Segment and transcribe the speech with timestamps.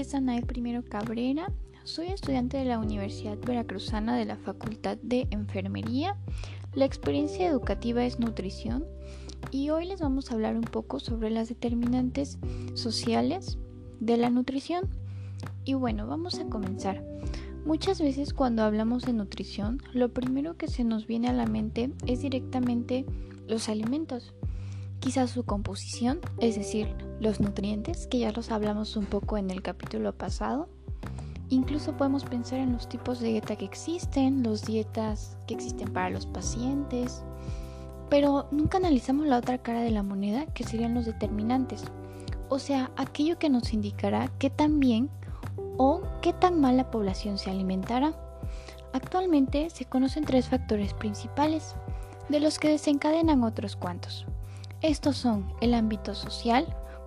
[0.00, 1.52] es Anae Primero Cabrera,
[1.84, 6.16] soy estudiante de la Universidad Veracruzana de la Facultad de Enfermería.
[6.74, 8.84] La experiencia educativa es nutrición
[9.52, 12.38] y hoy les vamos a hablar un poco sobre las determinantes
[12.74, 13.56] sociales
[14.00, 14.88] de la nutrición.
[15.64, 17.04] Y bueno, vamos a comenzar.
[17.64, 21.92] Muchas veces cuando hablamos de nutrición, lo primero que se nos viene a la mente
[22.06, 23.06] es directamente
[23.46, 24.34] los alimentos.
[25.00, 29.62] Quizás su composición, es decir, los nutrientes, que ya los hablamos un poco en el
[29.62, 30.68] capítulo pasado.
[31.50, 36.10] Incluso podemos pensar en los tipos de dieta que existen, los dietas que existen para
[36.10, 37.22] los pacientes,
[38.08, 41.84] pero nunca analizamos la otra cara de la moneda, que serían los determinantes,
[42.48, 45.10] o sea, aquello que nos indicará qué tan bien
[45.76, 48.14] o qué tan mal la población se alimentará.
[48.92, 51.74] Actualmente se conocen tres factores principales,
[52.28, 54.26] de los que desencadenan otros cuantos.
[54.84, 56.66] Estos son el ámbito social,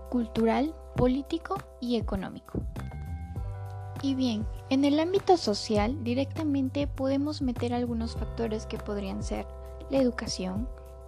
[0.09, 2.63] cultural, político y económico.
[4.01, 9.45] Y bien, en el ámbito social directamente podemos meter algunos factores que podrían ser
[9.91, 10.67] la educación,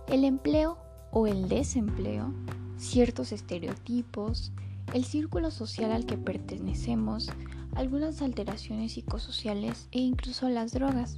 [0.09, 0.77] el empleo
[1.09, 2.35] o el desempleo,
[2.77, 4.51] ciertos estereotipos,
[4.93, 7.31] el círculo social al que pertenecemos,
[7.73, 11.17] algunas alteraciones psicosociales e incluso las drogas,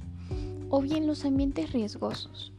[0.70, 2.54] o bien los ambientes riesgosos.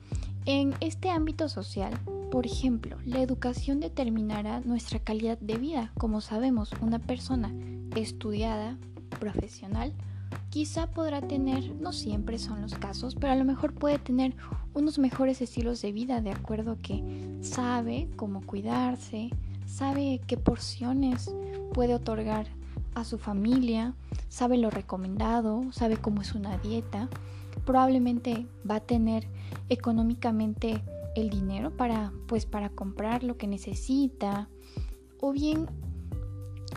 [0.46, 2.00] En este ámbito social,
[2.34, 5.92] por ejemplo, la educación determinará nuestra calidad de vida.
[6.00, 7.54] Como sabemos, una persona
[7.96, 8.76] estudiada,
[9.20, 9.94] profesional,
[10.50, 14.36] quizá podrá tener, no siempre son los casos, pero a lo mejor puede tener
[14.74, 17.04] unos mejores estilos de vida de acuerdo que
[17.42, 19.30] sabe cómo cuidarse,
[19.68, 21.36] sabe qué porciones
[21.72, 22.48] puede otorgar
[22.96, 23.94] a su familia,
[24.30, 27.10] sabe lo recomendado, sabe cómo es una dieta,
[27.64, 29.28] probablemente va a tener
[29.70, 30.82] económicamente
[31.16, 34.50] el dinero para pues para comprar lo que necesita
[35.20, 35.68] o bien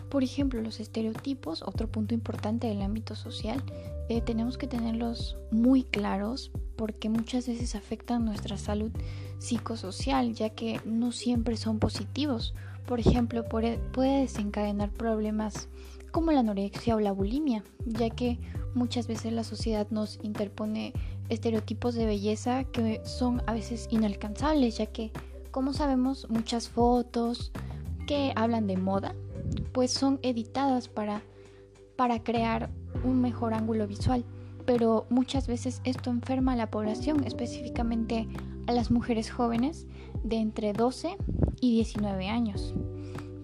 [0.09, 3.62] por ejemplo, los estereotipos, otro punto importante del ámbito social,
[4.09, 8.93] eh, tenemos que tenerlos muy claros porque muchas veces afectan nuestra salud
[9.38, 12.55] psicosocial, ya que no siempre son positivos.
[12.87, 13.81] Por ejemplo, puede
[14.21, 15.69] desencadenar problemas
[16.16, 18.38] como la anorexia o la bulimia, ya que
[18.75, 20.94] muchas veces la sociedad nos interpone
[21.28, 25.12] estereotipos de belleza que son a veces inalcanzables, ya que,
[25.50, 27.53] como sabemos, muchas fotos
[28.06, 29.15] que hablan de moda
[29.75, 31.21] pues son editadas para,
[31.97, 32.71] para crear
[33.05, 34.25] un mejor ángulo visual.
[34.65, 38.26] Pero muchas veces esto enferma a la población, específicamente
[38.66, 39.87] a las mujeres jóvenes
[40.25, 41.19] de entre 12
[41.60, 42.72] y 19 años.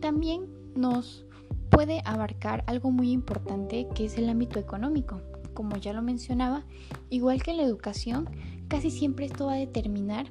[0.01, 1.27] También nos
[1.73, 5.23] puede abarcar algo muy importante que es el ámbito económico.
[5.55, 6.65] Como ya lo mencionaba,
[7.09, 8.29] igual que la educación,
[8.69, 10.27] casi siempre esto va a determinar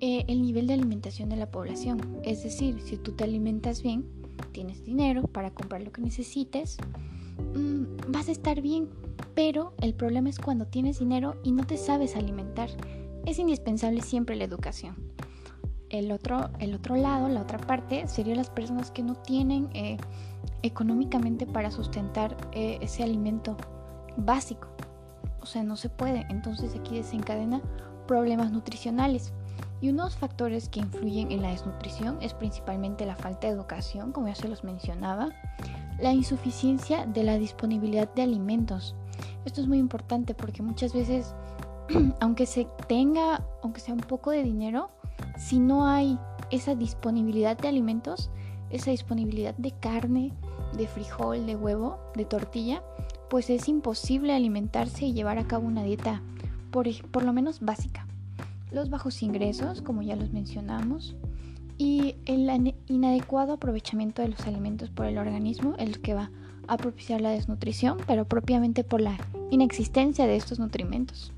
[0.00, 2.18] eh, el nivel de alimentación de la población.
[2.24, 4.06] Es decir, si tú te alimentas bien,
[4.52, 6.78] tienes dinero para comprar lo que necesites,
[7.54, 8.88] mm, vas a estar bien.
[9.34, 12.70] Pero el problema es cuando tienes dinero y no te sabes alimentar.
[13.26, 14.96] Es indispensable siempre la educación.
[15.90, 19.98] El otro, el otro lado, la otra parte, serían las personas que no tienen eh,
[20.62, 23.56] económicamente para sustentar eh, ese alimento
[24.16, 24.68] básico.
[25.40, 26.26] O sea, no se puede.
[26.28, 27.60] Entonces aquí desencadena
[28.06, 29.32] problemas nutricionales.
[29.80, 34.28] Y unos factores que influyen en la desnutrición es principalmente la falta de educación, como
[34.28, 35.30] ya se los mencionaba,
[35.98, 38.94] la insuficiencia de la disponibilidad de alimentos.
[39.44, 41.34] Esto es muy importante porque muchas veces,
[42.20, 44.90] aunque se tenga, aunque sea un poco de dinero,
[45.38, 46.18] si no hay
[46.50, 48.30] esa disponibilidad de alimentos,
[48.70, 50.32] esa disponibilidad de carne,
[50.76, 52.82] de frijol, de huevo, de tortilla,
[53.28, 56.22] pues es imposible alimentarse y llevar a cabo una dieta
[56.70, 58.06] por, por lo menos básica
[58.72, 61.16] los bajos ingresos, como ya los mencionamos,
[61.78, 66.30] y el inadecuado aprovechamiento de los alimentos por el organismo, el que va
[66.68, 69.16] a propiciar la desnutrición, pero propiamente por la
[69.50, 71.32] inexistencia de estos nutrimentos.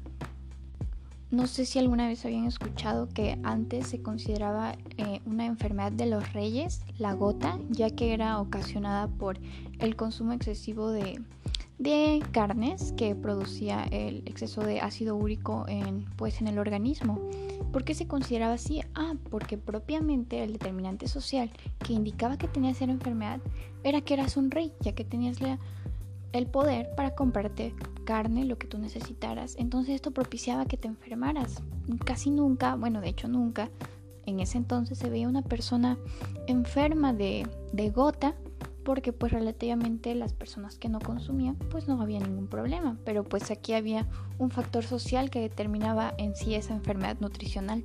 [1.33, 6.05] No sé si alguna vez habían escuchado que antes se consideraba eh, una enfermedad de
[6.05, 9.39] los reyes, la gota, ya que era ocasionada por
[9.79, 11.23] el consumo excesivo de,
[11.79, 17.19] de carnes que producía el exceso de ácido úrico en, pues, en el organismo.
[17.73, 18.83] ¿Por qué se consideraba así?
[18.95, 23.41] Ah, porque propiamente el determinante social que indicaba que tenías esa enfermedad
[23.85, 25.41] era que eras un rey, ya que tenías
[26.33, 27.75] el poder para comprarte
[28.05, 29.55] carne, lo que tú necesitaras.
[29.59, 31.63] Entonces esto propiciaba que te enfermaras.
[32.05, 33.71] Casi nunca, bueno, de hecho nunca,
[34.27, 35.99] en ese entonces se veía una persona
[36.47, 38.37] enferma de, de gota
[38.85, 43.51] porque pues relativamente las personas que no consumían pues no había ningún problema, pero pues
[43.51, 44.09] aquí había
[44.39, 47.85] un factor social que determinaba en sí esa enfermedad nutricional.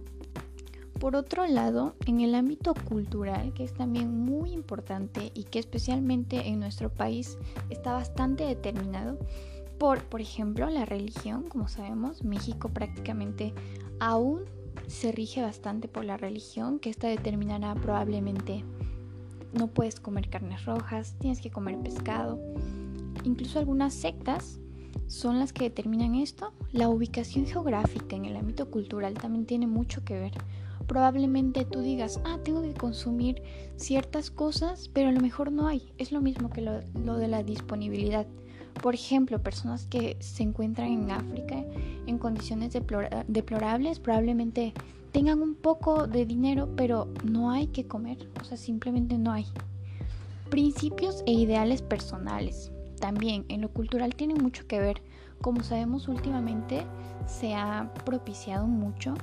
[1.00, 6.48] Por otro lado, en el ámbito cultural, que es también muy importante y que especialmente
[6.48, 7.38] en nuestro país
[7.70, 9.20] está bastante determinado
[9.78, 13.54] por, por ejemplo, la religión, como sabemos, México prácticamente
[14.00, 14.42] aún
[14.88, 18.64] se rige bastante por la religión, que esta determinará probablemente
[19.54, 22.40] no puedes comer carnes rojas, tienes que comer pescado.
[23.24, 24.60] Incluso algunas sectas
[25.08, 26.54] son las que determinan esto.
[26.72, 30.32] La ubicación geográfica en el ámbito cultural también tiene mucho que ver.
[30.88, 33.42] Probablemente tú digas, ah, tengo que consumir
[33.76, 35.92] ciertas cosas, pero a lo mejor no hay.
[35.98, 38.26] Es lo mismo que lo, de la disponibilidad.
[38.82, 41.64] Por ejemplo, personas que se encuentran en África
[42.06, 42.78] en condiciones
[43.28, 44.74] deplorables probablemente
[45.12, 49.46] tengan un poco de dinero, pero no hay que comer, o sea, simplemente no hay.
[50.50, 52.72] Principios e ideales personales.
[53.00, 55.02] También en lo cultural tiene mucho que ver.
[55.42, 56.86] Como sabemos últimamente
[57.26, 59.14] se ha propiciado mucho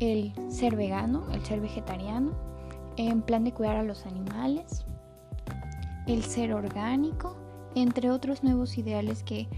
[0.00, 2.32] el ser vegano, el ser vegetariano,
[2.96, 4.84] en plan de cuidar a los animales,
[6.06, 7.36] el ser orgánico,
[7.74, 9.48] entre otros nuevos ideales que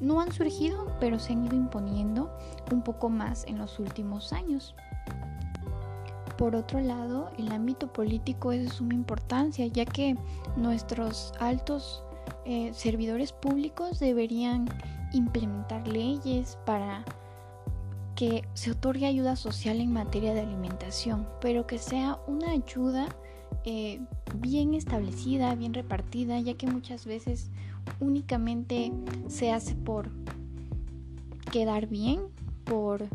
[0.00, 2.30] no han surgido, pero se han ido imponiendo
[2.72, 4.74] un poco más en los últimos años.
[6.36, 10.16] Por otro lado, el ámbito político es de suma importancia, ya que
[10.56, 12.04] nuestros altos
[12.44, 14.68] eh, servidores públicos deberían
[15.12, 17.04] implementar leyes para
[18.14, 23.08] que se otorgue ayuda social en materia de alimentación, pero que sea una ayuda
[23.64, 24.00] eh,
[24.36, 27.50] bien establecida, bien repartida, ya que muchas veces
[28.00, 28.92] únicamente
[29.28, 30.10] se hace por
[31.52, 32.20] quedar bien,
[32.64, 33.06] por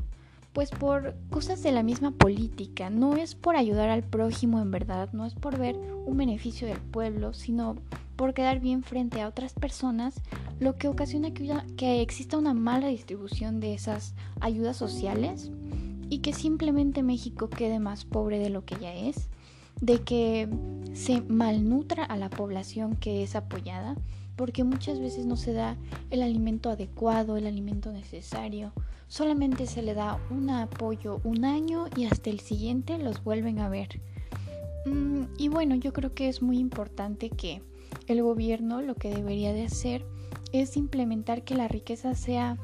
[0.54, 5.10] pues por cosas de la misma política, no es por ayudar al prójimo en verdad,
[5.12, 5.76] no es por ver
[6.06, 7.76] un beneficio del pueblo, sino
[8.24, 10.16] por quedar bien frente a otras personas,
[10.62, 15.52] lo que ocasiona que, que exista una mala distribución de esas ayudas sociales
[16.08, 19.28] y que simplemente México quede más pobre de lo que ya es
[19.82, 20.48] de que
[20.94, 23.98] se malnutra a la población que es apoyada,
[24.38, 25.76] porque muchas veces no se da
[26.10, 28.72] el alimento adecuado, el alimento necesario,
[29.10, 33.68] solamente se le da un apoyo un año y hasta el siguiente los vuelven a
[33.68, 34.00] ver.
[34.86, 37.62] Mm, y bueno, yo creo que es muy importante que
[38.08, 40.06] el gobierno lo que debería de hacer
[40.52, 42.58] es implementar que la riqueza sea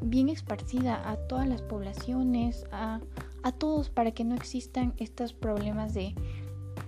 [0.00, 3.00] bien esparcida a todas las poblaciones, a,
[3.42, 6.14] a todos, para que no existan estos problemas de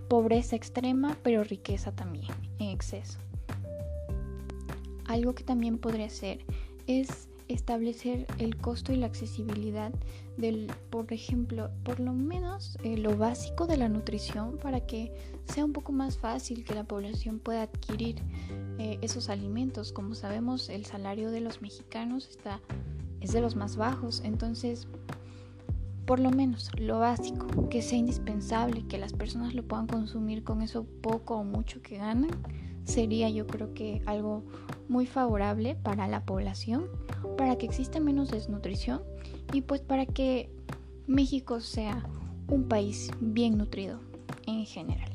[0.08, 2.26] pobreza extrema, pero riqueza también
[2.58, 3.18] en exceso.
[5.06, 6.44] Algo que también podría ser
[6.86, 9.92] es establecer el costo y la accesibilidad
[10.36, 15.12] del, por ejemplo, por lo menos eh, lo básico de la nutrición para que
[15.44, 18.16] sea un poco más fácil que la población pueda adquirir
[18.78, 19.92] eh, esos alimentos.
[19.92, 22.60] Como sabemos, el salario de los mexicanos está
[23.20, 24.88] es de los más bajos, entonces
[26.06, 30.62] por lo menos lo básico, que sea indispensable, que las personas lo puedan consumir con
[30.62, 32.30] eso poco o mucho que ganan,
[32.84, 34.44] sería yo creo que algo
[34.88, 36.86] muy favorable para la población,
[37.36, 39.02] para que exista menos desnutrición
[39.52, 40.50] y pues para que
[41.06, 42.04] México sea
[42.48, 44.00] un país bien nutrido
[44.46, 45.10] en general.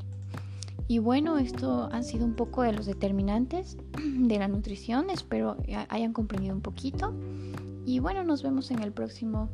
[0.88, 5.58] Y bueno, esto han sido un poco de los determinantes de la nutrición, espero
[5.90, 7.14] hayan comprendido un poquito.
[7.86, 9.50] Y bueno, nos vemos en el próximo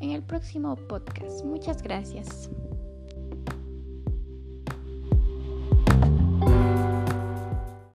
[0.00, 1.44] en el próximo podcast.
[1.44, 2.50] Muchas gracias.